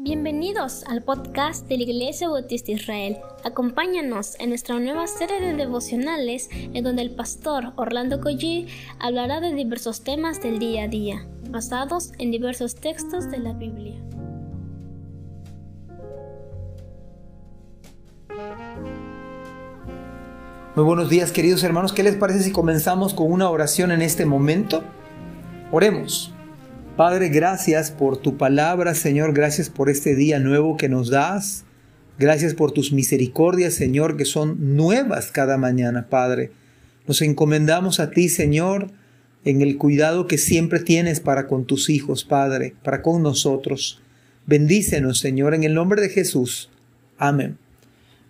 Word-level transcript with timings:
Bienvenidos 0.00 0.84
al 0.84 1.02
podcast 1.02 1.66
de 1.66 1.76
la 1.76 1.82
Iglesia 1.82 2.28
Bautista 2.28 2.70
Israel. 2.70 3.16
Acompáñanos 3.42 4.36
en 4.38 4.50
nuestra 4.50 4.78
nueva 4.78 5.08
serie 5.08 5.40
de 5.40 5.54
devocionales 5.54 6.48
en 6.52 6.84
donde 6.84 7.02
el 7.02 7.10
pastor 7.10 7.72
Orlando 7.74 8.20
Collie 8.20 8.68
hablará 9.00 9.40
de 9.40 9.52
diversos 9.52 10.04
temas 10.04 10.40
del 10.40 10.60
día 10.60 10.84
a 10.84 10.88
día, 10.88 11.26
basados 11.50 12.12
en 12.20 12.30
diversos 12.30 12.76
textos 12.76 13.28
de 13.28 13.38
la 13.38 13.54
Biblia. 13.54 14.00
Muy 20.76 20.84
buenos 20.84 21.10
días 21.10 21.32
queridos 21.32 21.64
hermanos, 21.64 21.92
¿qué 21.92 22.04
les 22.04 22.14
parece 22.14 22.44
si 22.44 22.52
comenzamos 22.52 23.14
con 23.14 23.32
una 23.32 23.50
oración 23.50 23.90
en 23.90 24.02
este 24.02 24.24
momento? 24.24 24.84
Oremos. 25.72 26.32
Padre, 26.98 27.28
gracias 27.28 27.92
por 27.92 28.16
tu 28.16 28.36
palabra, 28.36 28.92
Señor, 28.92 29.32
gracias 29.32 29.70
por 29.70 29.88
este 29.88 30.16
día 30.16 30.40
nuevo 30.40 30.76
que 30.76 30.88
nos 30.88 31.10
das. 31.10 31.64
Gracias 32.18 32.54
por 32.54 32.72
tus 32.72 32.90
misericordias, 32.90 33.74
Señor, 33.74 34.16
que 34.16 34.24
son 34.24 34.74
nuevas 34.74 35.30
cada 35.30 35.58
mañana, 35.58 36.08
Padre. 36.08 36.50
Nos 37.06 37.22
encomendamos 37.22 38.00
a 38.00 38.10
ti, 38.10 38.28
Señor, 38.28 38.90
en 39.44 39.62
el 39.62 39.78
cuidado 39.78 40.26
que 40.26 40.38
siempre 40.38 40.80
tienes 40.80 41.20
para 41.20 41.46
con 41.46 41.66
tus 41.66 41.88
hijos, 41.88 42.24
Padre, 42.24 42.74
para 42.82 43.00
con 43.00 43.22
nosotros. 43.22 44.02
Bendícenos, 44.46 45.20
Señor, 45.20 45.54
en 45.54 45.62
el 45.62 45.74
nombre 45.74 46.02
de 46.02 46.08
Jesús. 46.08 46.68
Amén. 47.16 47.58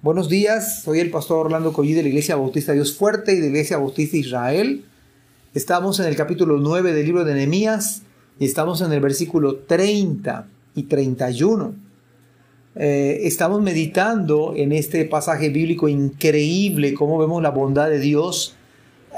Buenos 0.03 0.29
días, 0.29 0.83
soy 0.83 1.01
el 1.01 1.11
pastor 1.11 1.47
Orlando 1.47 1.73
Collí 1.73 1.95
de 1.95 2.03
la 2.03 2.09
Iglesia 2.09 2.37
Bautista 2.37 2.75
Dios 2.75 2.95
Fuerte 2.95 3.33
y 3.33 3.37
de 3.37 3.41
la 3.41 3.47
Iglesia 3.47 3.79
Bautista 3.79 4.19
Israel. 4.19 4.85
Estamos 5.55 6.01
en 6.01 6.07
el 6.07 6.17
capítulo 6.17 6.59
9 6.59 6.93
del 6.93 7.07
libro 7.07 7.25
de 7.25 7.33
Nehemías 7.33 8.03
y 8.38 8.45
estamos 8.45 8.80
en 8.80 8.92
el 8.92 9.01
versículo 9.01 9.56
30 9.56 10.47
y 10.74 10.84
31. 10.84 11.74
Eh, 12.77 13.20
estamos 13.24 13.61
meditando 13.61 14.55
en 14.56 14.72
este 14.72 15.05
pasaje 15.05 15.48
bíblico 15.48 15.89
increíble, 15.89 16.95
cómo 16.95 17.19
vemos 17.19 17.42
la 17.42 17.50
bondad 17.50 17.91
de 17.91 17.98
Dios 17.98 18.55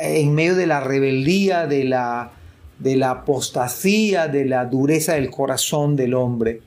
en 0.00 0.34
medio 0.34 0.56
de 0.56 0.66
la 0.66 0.80
rebeldía, 0.80 1.66
de 1.66 1.84
la, 1.84 2.32
de 2.78 2.96
la 2.96 3.10
apostasía, 3.10 4.28
de 4.28 4.46
la 4.46 4.64
dureza 4.64 5.14
del 5.14 5.30
corazón 5.30 5.96
del 5.96 6.14
hombre. 6.14 6.62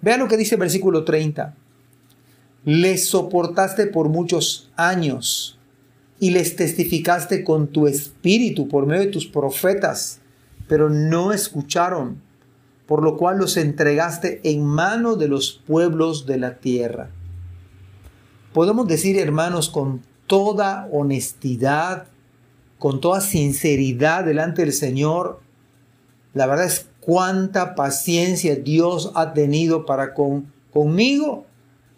Vean 0.00 0.20
lo 0.20 0.28
que 0.28 0.36
dice 0.36 0.54
el 0.54 0.60
versículo 0.60 1.04
30. 1.04 1.54
Les 2.64 3.08
soportaste 3.08 3.86
por 3.86 4.08
muchos 4.08 4.70
años 4.76 5.58
y 6.20 6.30
les 6.30 6.54
testificaste 6.54 7.42
con 7.42 7.68
tu 7.68 7.88
espíritu 7.88 8.68
por 8.68 8.86
medio 8.86 9.00
de 9.02 9.08
tus 9.08 9.26
profetas 9.26 10.19
pero 10.70 10.88
no 10.88 11.32
escucharon, 11.32 12.22
por 12.86 13.02
lo 13.02 13.16
cual 13.16 13.38
los 13.38 13.56
entregaste 13.56 14.40
en 14.44 14.64
mano 14.64 15.16
de 15.16 15.26
los 15.26 15.60
pueblos 15.66 16.26
de 16.26 16.38
la 16.38 16.58
tierra. 16.58 17.10
Podemos 18.52 18.86
decir, 18.86 19.18
hermanos, 19.18 19.68
con 19.68 20.02
toda 20.28 20.88
honestidad, 20.92 22.06
con 22.78 23.00
toda 23.00 23.20
sinceridad 23.20 24.22
delante 24.22 24.62
del 24.62 24.72
Señor, 24.72 25.40
la 26.34 26.46
verdad 26.46 26.66
es 26.66 26.86
cuánta 27.00 27.74
paciencia 27.74 28.54
Dios 28.54 29.10
ha 29.16 29.32
tenido 29.32 29.86
para 29.86 30.14
con, 30.14 30.52
conmigo 30.72 31.46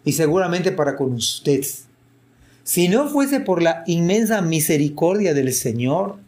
y 0.03 0.13
seguramente 0.13 0.71
para 0.71 0.95
con 0.95 1.13
usted. 1.13 1.63
Si 2.63 2.87
no 2.87 3.07
fuese 3.07 3.39
por 3.39 3.61
la 3.61 3.83
inmensa 3.85 4.41
misericordia 4.41 5.35
del 5.35 5.53
Señor, 5.53 6.22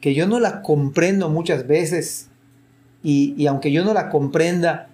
que 0.00 0.14
yo 0.14 0.26
no 0.26 0.40
la 0.40 0.62
comprendo 0.62 1.28
muchas 1.28 1.66
veces 1.66 2.28
y, 3.02 3.46
aunque 3.46 3.70
yo 3.70 3.84
no 3.84 3.94
la 3.94 4.08
comprenda, 4.08 4.88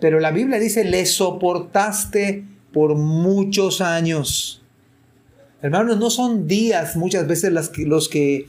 pero 0.00 0.20
la 0.20 0.30
Biblia 0.30 0.58
dice, 0.58 0.84
le 0.84 1.04
soportaste 1.04 2.44
por 2.72 2.94
muchos 2.94 3.80
años. 3.80 4.62
Hermanos, 5.60 5.98
no 5.98 6.08
son 6.08 6.46
días 6.46 6.96
muchas 6.96 7.26
veces 7.26 7.52
los 7.52 8.08
que 8.08 8.48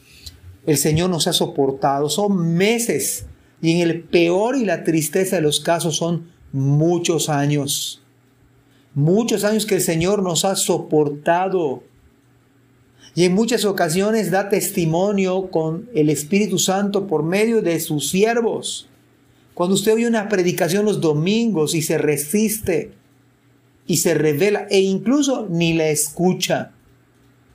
el 0.66 0.78
Señor 0.78 1.10
nos 1.10 1.28
ha 1.28 1.34
soportado, 1.34 2.10
son 2.10 2.56
meses. 2.56 3.26
Y 3.62 3.74
en 3.74 3.90
el 3.90 4.04
peor 4.04 4.56
y 4.56 4.66
la 4.66 4.84
tristeza 4.84 5.36
de 5.36 5.42
los 5.42 5.60
casos 5.60 5.98
son 5.98 6.30
muchos 6.52 7.28
años. 7.28 8.02
Muchos 8.94 9.44
años 9.44 9.66
que 9.66 9.76
el 9.76 9.82
Señor 9.82 10.24
nos 10.24 10.46
ha 10.46 10.56
soportado 10.56 11.84
y 13.20 13.26
en 13.26 13.36
muchas 13.36 13.66
ocasiones 13.66 14.32
da 14.32 14.48
testimonio 14.48 15.52
con 15.52 15.90
el 15.94 16.10
Espíritu 16.10 16.58
Santo 16.58 17.06
por 17.06 17.22
medio 17.22 17.62
de 17.62 17.82
sus 17.82 18.10
siervos. 18.10 18.88
Cuando 19.54 19.76
usted 19.76 19.94
oye 19.94 20.08
una 20.08 20.30
predicación 20.30 20.86
los 20.86 21.02
domingos 21.02 21.76
y 21.76 21.82
se 21.82 21.98
resiste 21.98 22.94
y 23.86 23.98
se 23.98 24.14
revela 24.14 24.68
e 24.70 24.80
incluso 24.80 25.48
ni 25.50 25.74
la 25.74 25.90
escucha. 25.90 26.72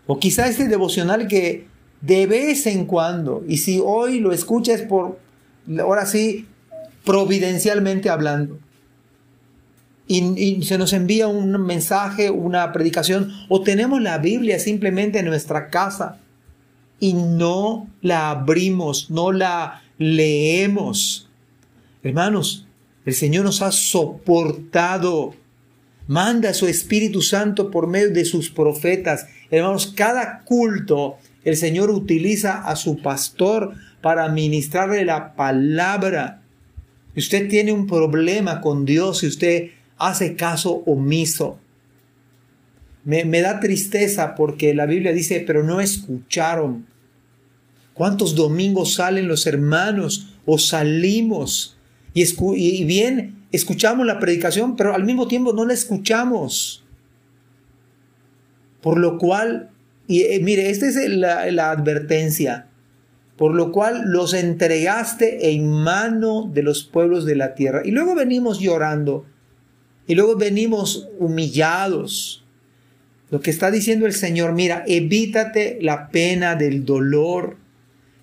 O 0.06 0.18
quizá 0.18 0.48
este 0.48 0.68
devocional 0.68 1.28
que 1.28 1.66
de 2.02 2.26
vez 2.26 2.66
en 2.66 2.84
cuando, 2.84 3.42
y 3.48 3.56
si 3.56 3.80
hoy 3.82 4.20
lo 4.20 4.32
escucha 4.34 4.74
es 4.74 4.82
por, 4.82 5.18
ahora 5.80 6.04
sí, 6.04 6.44
providencialmente 7.06 8.10
hablando 8.10 8.58
y, 10.06 10.62
se 10.62 10.76
nos 10.76 10.92
envía 10.92 11.28
un 11.28 11.50
mensaje, 11.64 12.30
una 12.30 12.72
predicación, 12.72 13.32
o 13.48 13.62
tenemos 13.62 14.02
la 14.02 14.18
Biblia 14.18 14.58
simplemente 14.58 15.18
en 15.18 15.26
nuestra 15.26 15.70
casa 15.70 16.18
y 17.00 17.14
no 17.14 17.88
la 18.02 18.30
abrimos, 18.30 19.10
no 19.10 19.32
la 19.32 19.82
leemos. 19.98 21.28
Hermanos, 22.02 22.66
el 23.06 23.14
Señor 23.14 23.44
nos 23.44 23.62
ha 23.62 23.72
soportado. 23.72 25.34
Manda 26.06 26.50
a 26.50 26.54
su 26.54 26.66
Espíritu 26.66 27.22
Santo 27.22 27.70
por 27.70 27.86
medio 27.86 28.10
de 28.10 28.26
sus 28.26 28.50
profetas. 28.50 29.26
Hermanos, 29.50 29.92
cada 29.96 30.40
culto 30.44 31.16
el 31.44 31.56
Señor 31.56 31.90
utiliza 31.90 32.62
a 32.62 32.76
su 32.76 32.98
pastor 33.00 33.74
para 34.02 34.28
ministrarle 34.28 35.04
la 35.06 35.34
palabra. 35.34 36.42
Usted 37.16 37.48
tiene 37.48 37.72
un 37.72 37.86
problema 37.86 38.60
con 38.60 38.84
Dios 38.84 39.22
y 39.22 39.28
usted 39.28 39.70
hace 40.06 40.36
caso 40.36 40.82
omiso. 40.86 41.58
Me, 43.04 43.24
da 43.42 43.60
tristeza 43.60 44.34
porque 44.34 44.74
la 44.74 44.86
Biblia 44.86 45.12
dice, 45.12 45.44
pero 45.46 45.62
no 45.62 45.80
escucharon. 45.80 46.86
¿Cuántos 47.92 48.34
domingos 48.34 48.94
salen 48.94 49.28
los 49.28 49.46
hermanos 49.46 50.34
o 50.46 50.58
salimos 50.58 51.76
y, 52.14 52.84
bien 52.84 53.44
escuchamos 53.52 54.06
la 54.06 54.18
predicación, 54.18 54.74
pero 54.76 54.94
al 54.94 55.04
mismo 55.04 55.28
tiempo 55.28 55.52
no 55.52 55.64
la 55.64 55.74
escuchamos? 55.74 56.82
Por 58.80 58.98
lo 58.98 59.18
cual, 59.18 59.70
y 60.06 60.22
eh, 60.22 60.40
mire, 60.42 60.70
esta 60.70 60.88
es 60.88 60.96
la 61.08 61.70
advertencia, 61.70 62.68
por 63.36 63.54
lo 63.54 63.72
cual 63.72 64.04
los 64.06 64.32
entregaste 64.32 65.52
en 65.52 65.68
mano 65.68 66.50
de 66.52 66.62
los 66.62 66.84
pueblos 66.84 67.24
de 67.24 67.36
la 67.36 67.54
tierra. 67.54 67.82
Y 67.84 67.90
luego 67.90 68.14
venimos 68.14 68.60
llorando 68.60 69.26
y 70.06 70.14
luego 70.14 70.36
venimos 70.36 71.08
humillados. 71.18 72.44
Lo 73.30 73.40
que 73.40 73.50
está 73.50 73.70
diciendo 73.70 74.06
el 74.06 74.12
Señor, 74.12 74.52
mira, 74.52 74.84
evítate 74.86 75.78
la 75.80 76.08
pena 76.08 76.54
del 76.54 76.84
dolor, 76.84 77.56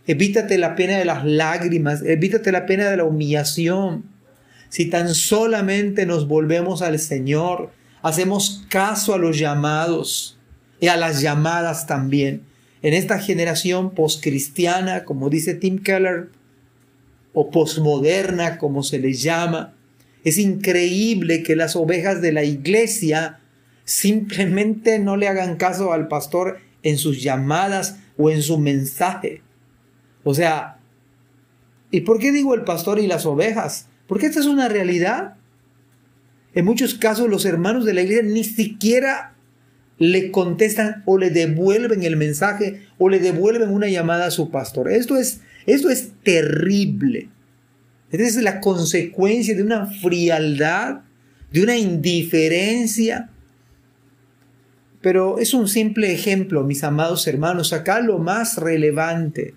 evítate 0.07 0.57
la 0.57 0.75
pena 0.75 0.97
de 0.97 1.05
las 1.05 1.25
lágrimas, 1.25 2.01
evítate 2.03 2.51
la 2.51 2.65
pena 2.65 2.89
de 2.89 2.97
la 2.97 3.03
humillación. 3.03 4.03
Si 4.69 4.85
tan 4.85 5.13
solamente 5.13 6.05
nos 6.05 6.27
volvemos 6.27 6.81
al 6.81 6.99
Señor, 6.99 7.71
hacemos 8.01 8.65
caso 8.69 9.13
a 9.13 9.17
los 9.17 9.37
llamados 9.37 10.37
y 10.79 10.87
a 10.87 10.97
las 10.97 11.21
llamadas 11.21 11.87
también. 11.87 12.43
En 12.81 12.93
esta 12.93 13.19
generación 13.19 13.91
postcristiana, 13.93 15.03
como 15.03 15.29
dice 15.29 15.55
Tim 15.55 15.79
Keller, 15.79 16.29
o 17.33 17.49
postmoderna, 17.49 18.57
como 18.57 18.83
se 18.83 18.99
les 18.99 19.21
llama, 19.21 19.73
es 20.23 20.37
increíble 20.37 21.43
que 21.43 21.55
las 21.55 21.75
ovejas 21.75 22.21
de 22.21 22.31
la 22.31 22.43
iglesia 22.43 23.39
simplemente 23.83 24.99
no 24.99 25.17
le 25.17 25.27
hagan 25.27 25.57
caso 25.57 25.93
al 25.93 26.07
pastor 26.07 26.59
en 26.83 26.97
sus 26.97 27.21
llamadas 27.21 27.97
o 28.17 28.29
en 28.29 28.41
su 28.41 28.57
mensaje. 28.57 29.41
O 30.23 30.33
sea, 30.33 30.77
¿y 31.89 32.01
por 32.01 32.19
qué 32.19 32.31
digo 32.31 32.53
el 32.53 32.63
pastor 32.63 32.99
y 32.99 33.07
las 33.07 33.25
ovejas? 33.25 33.87
Porque 34.07 34.27
esta 34.27 34.39
es 34.39 34.45
una 34.45 34.69
realidad. 34.69 35.35
En 36.53 36.65
muchos 36.65 36.93
casos 36.93 37.29
los 37.29 37.45
hermanos 37.45 37.85
de 37.85 37.93
la 37.93 38.01
iglesia 38.01 38.23
ni 38.23 38.43
siquiera 38.43 39.33
le 39.97 40.31
contestan 40.31 41.03
o 41.05 41.17
le 41.17 41.29
devuelven 41.29 42.03
el 42.03 42.17
mensaje 42.17 42.87
o 42.97 43.09
le 43.09 43.19
devuelven 43.19 43.69
una 43.69 43.87
llamada 43.87 44.25
a 44.25 44.31
su 44.31 44.51
pastor. 44.51 44.91
Esto 44.91 45.15
es, 45.17 45.41
esto 45.65 45.89
es 45.89 46.11
terrible. 46.23 47.29
Esta 48.11 48.23
es 48.23 48.35
la 48.37 48.59
consecuencia 48.59 49.55
de 49.55 49.63
una 49.63 49.85
frialdad, 49.85 51.01
de 51.51 51.63
una 51.63 51.77
indiferencia. 51.77 53.29
Pero 55.01 55.39
es 55.39 55.53
un 55.53 55.67
simple 55.67 56.11
ejemplo, 56.11 56.63
mis 56.63 56.83
amados 56.83 57.25
hermanos. 57.27 57.71
Acá 57.71 58.01
lo 58.01 58.19
más 58.19 58.57
relevante 58.57 59.55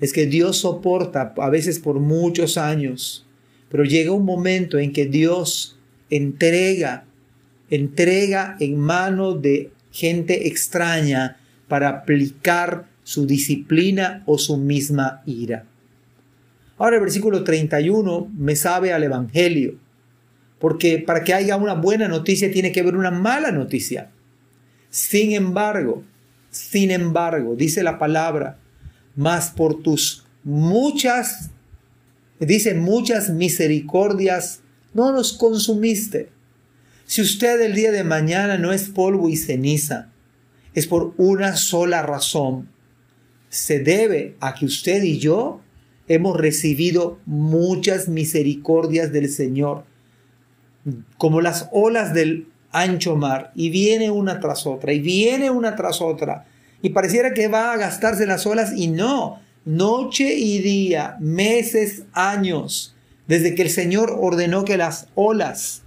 es 0.00 0.12
que 0.12 0.26
Dios 0.26 0.58
soporta 0.58 1.34
a 1.36 1.50
veces 1.50 1.78
por 1.78 2.00
muchos 2.00 2.58
años, 2.58 3.26
pero 3.70 3.84
llega 3.84 4.12
un 4.12 4.24
momento 4.24 4.78
en 4.78 4.92
que 4.92 5.06
Dios 5.06 5.78
entrega, 6.08 7.04
entrega 7.70 8.56
en 8.58 8.78
manos 8.78 9.40
de 9.40 9.70
gente 9.92 10.48
extraña 10.48 11.36
para 11.68 11.88
aplicar 11.88 12.88
su 13.04 13.26
disciplina 13.26 14.22
o 14.26 14.38
su 14.38 14.56
misma 14.56 15.22
ira. 15.26 15.66
Ahora 16.80 16.96
el 16.96 17.02
versículo 17.02 17.44
31 17.44 18.32
me 18.34 18.56
sabe 18.56 18.94
al 18.94 19.04
Evangelio, 19.04 19.74
porque 20.58 20.96
para 20.96 21.22
que 21.22 21.34
haya 21.34 21.58
una 21.58 21.74
buena 21.74 22.08
noticia 22.08 22.50
tiene 22.50 22.72
que 22.72 22.80
haber 22.80 22.96
una 22.96 23.10
mala 23.10 23.52
noticia. 23.52 24.10
Sin 24.88 25.32
embargo, 25.32 26.04
sin 26.50 26.90
embargo, 26.90 27.54
dice 27.54 27.82
la 27.82 27.98
palabra, 27.98 28.58
mas 29.14 29.50
por 29.50 29.82
tus 29.82 30.24
muchas, 30.42 31.50
dice 32.38 32.72
muchas 32.72 33.28
misericordias, 33.28 34.60
no 34.94 35.12
los 35.12 35.34
consumiste. 35.34 36.30
Si 37.04 37.20
usted 37.20 37.60
el 37.60 37.74
día 37.74 37.92
de 37.92 38.04
mañana 38.04 38.56
no 38.56 38.72
es 38.72 38.88
polvo 38.88 39.28
y 39.28 39.36
ceniza, 39.36 40.08
es 40.72 40.86
por 40.86 41.12
una 41.18 41.56
sola 41.56 42.00
razón. 42.00 42.70
Se 43.50 43.80
debe 43.80 44.36
a 44.40 44.54
que 44.54 44.64
usted 44.64 45.02
y 45.02 45.18
yo 45.18 45.60
hemos 46.10 46.36
recibido 46.36 47.20
muchas 47.24 48.08
misericordias 48.08 49.12
del 49.12 49.30
Señor, 49.30 49.84
como 51.16 51.40
las 51.40 51.68
olas 51.70 52.12
del 52.12 52.48
ancho 52.72 53.14
mar, 53.14 53.52
y 53.54 53.70
viene 53.70 54.10
una 54.10 54.40
tras 54.40 54.66
otra, 54.66 54.92
y 54.92 54.98
viene 54.98 55.50
una 55.50 55.76
tras 55.76 56.00
otra, 56.00 56.46
y 56.82 56.90
pareciera 56.90 57.32
que 57.32 57.46
va 57.46 57.72
a 57.72 57.76
gastarse 57.76 58.26
las 58.26 58.44
olas, 58.44 58.72
y 58.76 58.88
no, 58.88 59.38
noche 59.64 60.34
y 60.34 60.58
día, 60.58 61.16
meses, 61.20 62.02
años, 62.12 62.96
desde 63.28 63.54
que 63.54 63.62
el 63.62 63.70
Señor 63.70 64.16
ordenó 64.20 64.64
que 64.64 64.76
las 64.76 65.06
olas 65.14 65.82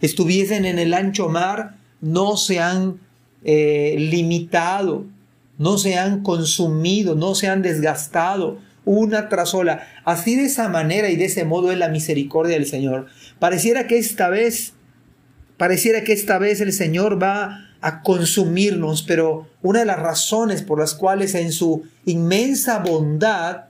estuviesen 0.00 0.64
en 0.64 0.80
el 0.80 0.94
ancho 0.94 1.28
mar, 1.28 1.76
no 2.00 2.36
se 2.36 2.58
han 2.58 2.98
eh, 3.44 3.94
limitado, 3.96 5.04
no 5.58 5.78
se 5.78 5.96
han 5.96 6.24
consumido, 6.24 7.14
no 7.14 7.36
se 7.36 7.46
han 7.46 7.62
desgastado, 7.62 8.58
una 8.84 9.28
tras 9.28 9.54
otra. 9.54 9.86
Así 10.04 10.36
de 10.36 10.44
esa 10.44 10.68
manera 10.68 11.10
y 11.10 11.16
de 11.16 11.26
ese 11.26 11.44
modo 11.44 11.72
es 11.72 11.78
la 11.78 11.88
misericordia 11.88 12.54
del 12.54 12.66
Señor. 12.66 13.06
Pareciera 13.38 13.86
que 13.86 13.98
esta 13.98 14.28
vez, 14.28 14.72
pareciera 15.56 16.04
que 16.04 16.12
esta 16.12 16.38
vez 16.38 16.60
el 16.60 16.72
Señor 16.72 17.22
va 17.22 17.66
a 17.80 18.02
consumirnos, 18.02 19.02
pero 19.02 19.48
una 19.62 19.80
de 19.80 19.86
las 19.86 19.98
razones 19.98 20.62
por 20.62 20.78
las 20.78 20.94
cuales 20.94 21.34
en 21.34 21.52
su 21.52 21.84
inmensa 22.04 22.78
bondad, 22.78 23.64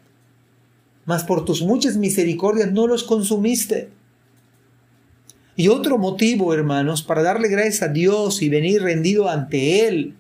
mas 1.05 1.25
por 1.25 1.45
tus 1.45 1.63
muchas 1.63 1.97
misericordias 1.97 2.73
no 2.73 2.87
los 2.87 3.05
consumiste. 3.05 3.91
Y 5.57 5.69
otro 5.69 5.99
motivo, 5.99 6.55
hermanos, 6.55 7.03
para 7.03 7.23
darle 7.23 7.49
gracias 7.49 7.83
a 7.83 7.89
Dios 7.89 8.43
y 8.43 8.49
venir 8.49 8.83
rendido 8.83 9.29
ante 9.29 9.87
Él, 9.87 10.15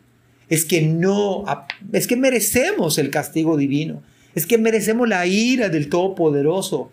es 0.48 0.64
que 0.64 0.82
no, 0.82 1.44
es 1.92 2.06
que 2.06 2.16
merecemos 2.16 2.98
el 2.98 3.10
castigo 3.10 3.56
divino. 3.56 4.02
Es 4.34 4.46
que 4.46 4.58
merecemos 4.58 5.08
la 5.08 5.26
ira 5.26 5.68
del 5.68 5.88
Todopoderoso. 5.88 6.90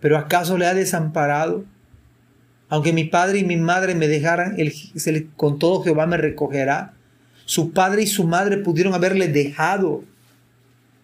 Pero 0.00 0.18
¿acaso 0.18 0.58
le 0.58 0.66
ha 0.66 0.74
desamparado? 0.74 1.64
Aunque 2.68 2.92
mi 2.92 3.04
padre 3.04 3.40
y 3.40 3.44
mi 3.44 3.56
madre 3.56 3.94
me 3.94 4.08
dejaran, 4.08 4.56
con 5.36 5.58
todo 5.58 5.82
Jehová 5.82 6.06
me 6.06 6.16
recogerá. 6.16 6.94
Su 7.44 7.72
padre 7.72 8.02
y 8.02 8.06
su 8.06 8.24
madre 8.24 8.58
pudieron 8.58 8.94
haberle 8.94 9.26
dejado, 9.26 10.04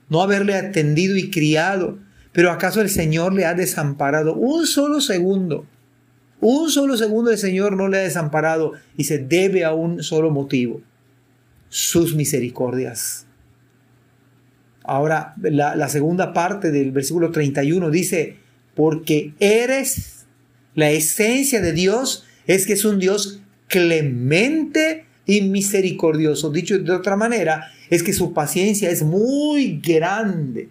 no 0.08 0.22
haberle 0.22 0.54
atendido 0.54 1.16
y 1.16 1.30
criado. 1.30 1.98
Pero 2.32 2.52
¿acaso 2.52 2.80
el 2.80 2.88
Señor 2.88 3.34
le 3.34 3.46
ha 3.46 3.54
desamparado? 3.54 4.34
Un 4.34 4.66
solo 4.66 5.00
segundo. 5.00 5.66
Un 6.40 6.70
solo 6.70 6.96
segundo 6.96 7.30
el 7.30 7.38
Señor 7.38 7.76
no 7.76 7.88
le 7.88 7.98
ha 7.98 8.02
desamparado 8.02 8.72
y 8.96 9.04
se 9.04 9.18
debe 9.18 9.64
a 9.64 9.72
un 9.72 10.02
solo 10.02 10.30
motivo. 10.30 10.80
Sus 11.68 12.14
misericordias. 12.14 13.26
Ahora, 14.86 15.34
la, 15.42 15.88
segunda 15.88 16.32
parte 16.32 16.70
del 16.70 16.92
versículo 16.92 17.32
31 17.32 17.90
dice, 17.90 18.36
porque 18.74 19.34
eres 19.40 20.26
la 20.74 20.90
esencia 20.90 21.60
de 21.60 21.72
Dios, 21.72 22.24
es 22.46 22.66
que 22.66 22.74
es 22.74 22.84
un 22.84 23.00
Dios 23.00 23.42
clemente 23.66 25.06
y 25.26 25.40
misericordioso. 25.40 26.50
Dicho 26.50 26.78
de 26.78 26.92
otra 26.92 27.16
manera, 27.16 27.72
es 27.90 28.04
que 28.04 28.12
su 28.12 28.32
paciencia 28.32 28.88
es 28.88 29.02
muy 29.02 29.80
grande. 29.80 30.68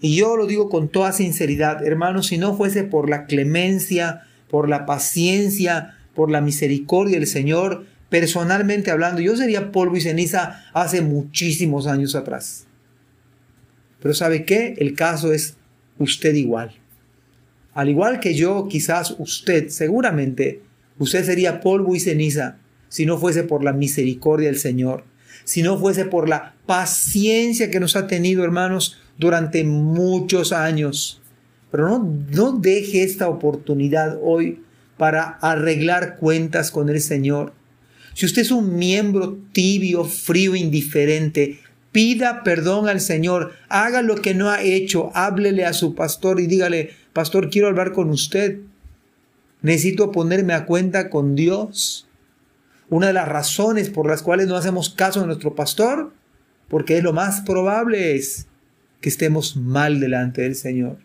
Y 0.00 0.16
yo 0.16 0.36
lo 0.36 0.46
digo 0.46 0.70
con 0.70 0.88
toda 0.88 1.12
sinceridad, 1.12 1.86
hermanos, 1.86 2.28
si 2.28 2.38
no 2.38 2.56
fuese 2.56 2.84
por 2.84 3.10
la 3.10 3.26
clemencia, 3.26 4.22
por 4.48 4.70
la 4.70 4.86
paciencia, 4.86 5.98
por 6.14 6.30
la 6.30 6.40
misericordia 6.40 7.18
del 7.18 7.26
Señor, 7.26 7.84
personalmente 8.08 8.90
hablando, 8.90 9.20
yo 9.20 9.36
sería 9.36 9.70
polvo 9.70 9.98
y 9.98 10.00
ceniza 10.00 10.64
hace 10.72 11.02
muchísimos 11.02 11.86
años 11.86 12.14
atrás. 12.14 12.66
Pero 14.00 14.14
¿sabe 14.14 14.44
qué? 14.44 14.74
El 14.78 14.94
caso 14.94 15.32
es 15.32 15.56
usted 15.98 16.34
igual. 16.34 16.72
Al 17.74 17.88
igual 17.88 18.20
que 18.20 18.34
yo, 18.34 18.66
quizás 18.68 19.14
usted, 19.18 19.68
seguramente, 19.68 20.62
usted 20.98 21.24
sería 21.24 21.60
polvo 21.60 21.94
y 21.94 22.00
ceniza 22.00 22.58
si 22.88 23.06
no 23.06 23.18
fuese 23.18 23.44
por 23.44 23.62
la 23.62 23.72
misericordia 23.72 24.48
del 24.48 24.58
Señor, 24.58 25.04
si 25.44 25.62
no 25.62 25.78
fuese 25.78 26.04
por 26.04 26.28
la 26.28 26.54
paciencia 26.66 27.70
que 27.70 27.80
nos 27.80 27.96
ha 27.96 28.06
tenido, 28.06 28.42
hermanos, 28.42 28.98
durante 29.16 29.62
muchos 29.64 30.52
años. 30.52 31.20
Pero 31.70 31.88
no, 31.88 32.16
no 32.30 32.52
deje 32.52 33.04
esta 33.04 33.28
oportunidad 33.28 34.18
hoy 34.20 34.60
para 34.96 35.38
arreglar 35.40 36.16
cuentas 36.16 36.70
con 36.70 36.88
el 36.88 37.00
Señor. 37.00 37.52
Si 38.14 38.26
usted 38.26 38.42
es 38.42 38.50
un 38.50 38.76
miembro 38.76 39.38
tibio, 39.52 40.04
frío, 40.04 40.56
indiferente, 40.56 41.60
Pida 41.92 42.42
perdón 42.44 42.88
al 42.88 43.00
Señor, 43.00 43.52
haga 43.68 44.02
lo 44.02 44.16
que 44.16 44.34
no 44.34 44.48
ha 44.48 44.62
hecho, 44.62 45.10
háblele 45.14 45.64
a 45.64 45.72
su 45.72 45.94
pastor 45.94 46.40
y 46.40 46.46
dígale, 46.46 46.90
pastor, 47.12 47.50
quiero 47.50 47.68
hablar 47.68 47.92
con 47.92 48.10
usted. 48.10 48.60
Necesito 49.62 50.12
ponerme 50.12 50.54
a 50.54 50.66
cuenta 50.66 51.10
con 51.10 51.34
Dios. 51.34 52.06
Una 52.88 53.08
de 53.08 53.12
las 53.12 53.28
razones 53.28 53.90
por 53.90 54.08
las 54.08 54.22
cuales 54.22 54.46
no 54.46 54.56
hacemos 54.56 54.90
caso 54.90 55.22
a 55.22 55.26
nuestro 55.26 55.54
pastor, 55.54 56.12
porque 56.68 56.98
es 56.98 57.02
lo 57.02 57.12
más 57.12 57.40
probable 57.40 58.14
es 58.14 58.46
que 59.00 59.08
estemos 59.08 59.56
mal 59.56 59.98
delante 59.98 60.42
del 60.42 60.54
Señor. 60.54 60.98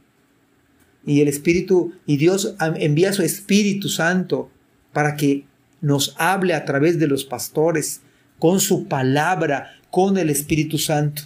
Y 1.06 1.22
el 1.22 1.28
Espíritu, 1.28 1.94
y 2.06 2.18
Dios 2.18 2.56
envía 2.60 3.14
su 3.14 3.24
Espíritu 3.24 3.90
Santo 3.90 4.50
para 4.94 5.16
que 5.16 5.46
nos 5.82 6.16
hable 6.18 6.54
a 6.54 6.66
través 6.66 7.00
de 7.00 7.08
los 7.08 7.26
pastores, 7.26 8.02
con 8.40 8.60
su 8.60 8.88
palabra, 8.88 9.74
con 9.96 10.18
el 10.18 10.30
Espíritu 10.30 10.78
Santo. 10.78 11.22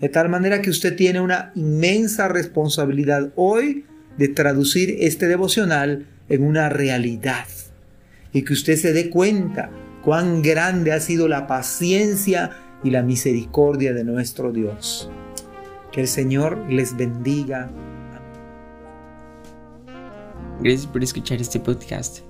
De 0.00 0.08
tal 0.08 0.28
manera 0.28 0.60
que 0.60 0.70
usted 0.70 0.96
tiene 0.96 1.20
una 1.20 1.52
inmensa 1.54 2.26
responsabilidad 2.26 3.30
hoy 3.36 3.84
de 4.18 4.26
traducir 4.26 4.96
este 4.98 5.28
devocional 5.28 6.08
en 6.28 6.42
una 6.42 6.68
realidad. 6.70 7.46
Y 8.32 8.42
que 8.42 8.52
usted 8.52 8.74
se 8.74 8.92
dé 8.92 9.10
cuenta 9.10 9.70
cuán 10.02 10.42
grande 10.42 10.90
ha 10.90 10.98
sido 10.98 11.28
la 11.28 11.46
paciencia 11.46 12.50
y 12.82 12.90
la 12.90 13.04
misericordia 13.04 13.94
de 13.94 14.02
nuestro 14.02 14.50
Dios. 14.50 15.08
Que 15.92 16.00
el 16.00 16.08
Señor 16.08 16.58
les 16.68 16.96
bendiga. 16.96 17.70
Gracias 20.60 20.88
por 20.88 21.04
escuchar 21.04 21.40
este 21.40 21.60
podcast. 21.60 22.29